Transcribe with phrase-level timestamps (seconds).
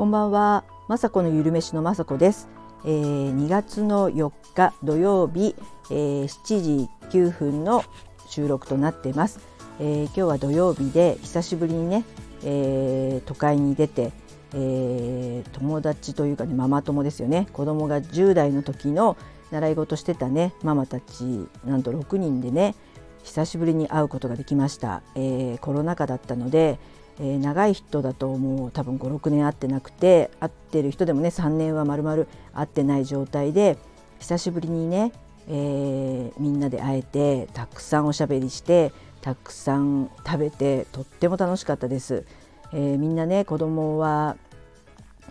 [0.00, 2.48] こんばんは、まさこのゆるめしのまさこです、
[2.86, 5.54] えー、2月の4日土曜日、
[5.90, 7.84] えー、7時9分の
[8.26, 9.40] 収録となっています、
[9.78, 12.06] えー、今日は土曜日で久しぶりにね、
[12.44, 14.12] えー、都会に出て、
[14.54, 17.46] えー、友達というかねママ友ですよね。
[17.52, 19.18] 子供が10代の時の
[19.50, 22.74] 習い事してたねママたちなんと6人でね
[23.22, 26.78] 久しぶりに会うことができました、えー、コロナ禍だったので、
[27.20, 33.76] え、長い人だともう多分56年会ってなくて会ってる人でもね3年はまるまる会ってない状態で
[34.18, 35.12] 久しぶりにね、
[35.48, 42.24] えー、みんなで会えてたくさんおしゃべりしてたくさん食べてとっても楽しかったです。
[42.72, 44.36] えー、みんなね子供は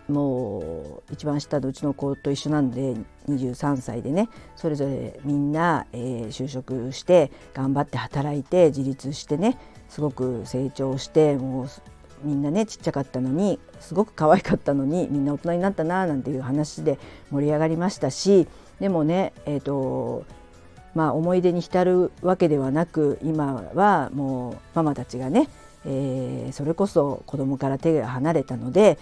[0.09, 2.95] もう一番下のうちの子と一緒なんで
[3.29, 11.67] 23歳でねそれぞれみんな、えー、就職して頑張って働いて自立してねすごく成長してもう
[12.23, 16.99] みんなねちっちゃかったのにすごく可愛かったのにみんな大人になったななんていう話で
[17.31, 18.47] 盛り上がりましたし
[18.79, 20.25] でもねえ、ー、と
[20.95, 25.47] まあ思い出に浸るわけではなく今はもうママたちがね、
[25.85, 28.97] えー、それこそ子供から手が離れたので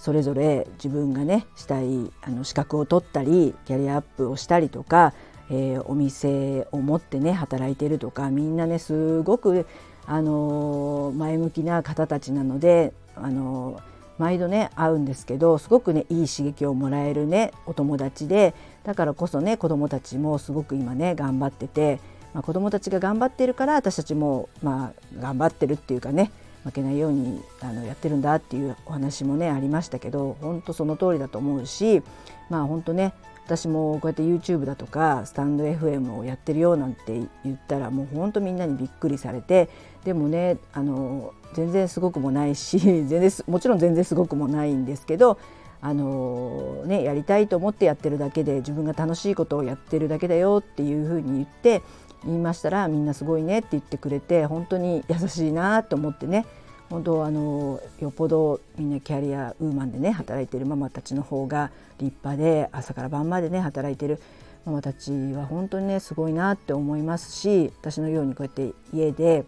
[0.00, 5.12] それぞれ自分がねしたいあの資格を取ったりキャリアアップをしたりとか、
[5.50, 9.66] えー、お店を持ってね働いてるとかみんなねすごく、
[10.06, 13.82] あのー、前向きな方たちなので、あのー、
[14.16, 18.54] 毎度ね会うんですけどすごくねいい刺激をもらえるねお友達で
[18.84, 22.00] だからこそね子どもたちもすごく今ね頑張ってて、
[22.32, 26.32] まあ、子どもたちが頑張ってるから私たちもまあ頑張ってるっていうかね
[26.64, 32.02] 負けないようにあのやってるんだっていうお話もねありましたけど本当その通りだと思うし
[32.48, 33.14] まあ本当ね
[33.46, 39.68] 私もこうやって YouTube だとかスタンド FM をやってるよなんて言ったらもう本当みんなにびっくりされて
[40.04, 45.38] でもねあの全然すごくもないし 全然もちろん全然すごくもないんですけど
[45.82, 51.80] あのね、やりたいと思ってやってるだけで自分が楽しいことをやってるだけだよっていうふうに言って
[52.24, 56.46] 言いましたらみんなすごいねって言ってくれて本当に優しいなと思ってね
[56.90, 64.20] 本当あのよっぽどみんなキャリアウーマンでね働いてるママたちの方が立派で朝から晩までね働いてる
[64.64, 69.44] ママたちは本当にねすごいなって思いますし私のようにこうやって家で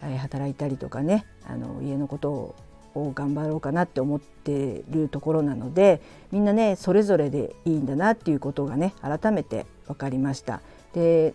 [0.00, 2.54] 働いたりとかねあの家のこと
[2.94, 6.00] を頑張ろうかなって思ってるところなので
[6.32, 10.62] みんなねそれぞれでいいんだなっていうことがね改めて分かりました。
[10.94, 11.34] で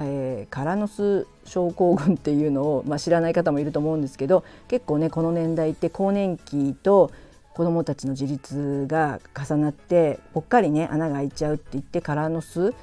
[0.00, 7.12] えー、カラノス症候群っていうのを、まあ、知らない方もいると思うんですけど結構ねこの年代って更年期と
[7.54, 12.74] 子どもたちの自立が重なってぽっかりね穴が開いちゃうって言ってカラノス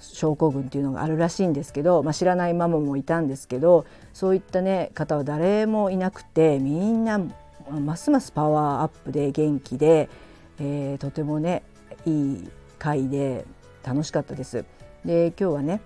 [0.00, 3.84] 症候群っていうのがあるらしいんですけど、まあ、知らないママもいたんですけど
[4.14, 7.20] そういったね方は誰もいなくてみんな
[7.70, 10.08] ますますパワーアップで元気で、
[10.58, 11.62] えー、とてもね
[12.06, 13.44] いい回で
[13.84, 14.64] 楽しかったです。
[15.04, 15.80] で今日はね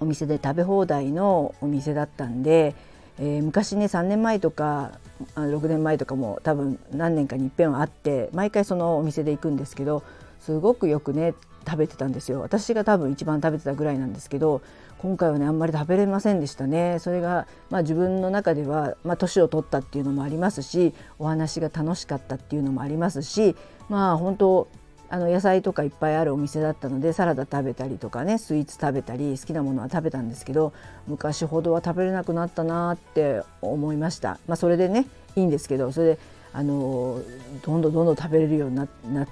[0.00, 2.74] お店で食べ放題のお店だったんで、
[3.18, 4.92] えー、昔ね3年前とか
[5.34, 10.02] 6年前とかも多分何年かにいっぺんはあって毎回そのお店で行くんですけど
[10.40, 11.34] すごくよくね
[11.66, 12.40] 食べてたんですよ。
[12.40, 14.62] 私が多分一番食べてたぐらいなんですけど
[14.98, 16.98] 今回はねあんまり食べれませんでしたね。
[16.98, 23.54] それが、まあ、自分の中では、まあ、年を取ったっていうのもありますしお話が楽しかったっていうのもありますし
[23.88, 24.68] まあ本当
[25.10, 30.72] あの野菜とかいっぱいあるお店だったのでサラダ食べたりとかねスイーツ食べたり好きなものは食べたんですけど
[31.06, 34.38] 昔ほどは食べれなくなったなって思いました。
[34.46, 36.18] まあ、それでねいいんですけどそれで
[36.52, 37.20] あの
[37.62, 38.88] どんどんどんどん食べれるようになっ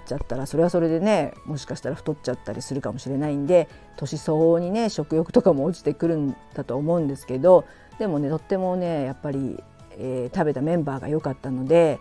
[0.07, 7.65] ちゃったらそれはそれでねもしかしたら太っちゃったりするかもしれないんで年相応にね食欲とかも落ちてくるんだと思うんですけど
[7.99, 9.63] でもねとってもねやっぱり、
[9.93, 11.99] えー、食べたメンバーが良かったので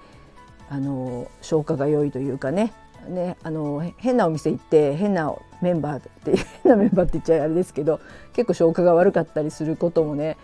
[0.69, 2.73] あの消化が良いというかね
[3.09, 7.99] ね、あの変なお店行って変なメンバーって 変なメンバーって言っちゃあれですけど
[8.33, 10.37] 結構消化が悪かったりすることもね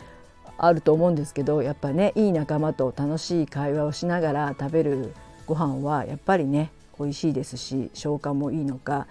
[0.57, 5.13] あると思うんですけどやっぱねいい仲間と楽しい会話をしながら食べる
[5.45, 9.07] ご飯はやっぱりね美味しいですし消化もいいのか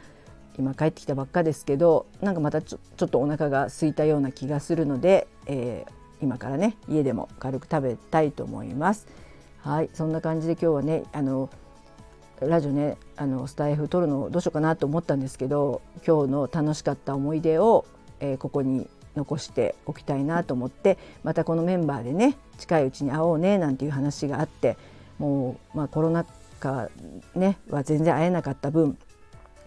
[0.58, 9.06] 今帰ってきたばっかですけどなんかまたちょちょっとお腹が空いたような気がするので、えー、今からね家でも軽く食べたいと思います。
[9.58, 11.50] はいそんな感じで今日はねあの
[12.40, 17.84] ラジオねあのスタイフ撮るのどうしようかなと思ったんですけど今日の楽しかった思い出を、
[18.20, 24.76] えー、ここに残しておきたいなと思ってまたこのメンバーでね近いうちに会おうねなんていう話があって
[25.18, 26.24] もう、まあ、コロナ
[26.60, 26.88] 禍、
[27.34, 28.96] ね、は全然会えなかった分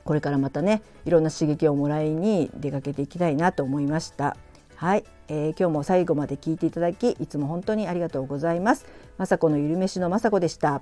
[0.03, 4.35] これからまたねいろんな刺激をもらいに出かけていきたいなと思いました。
[4.75, 8.85] はい、えー、今日も最後まで聞いていただきいつも本当にありがとうございます。
[9.17, 10.81] まさこのゆるめしのまさこでした。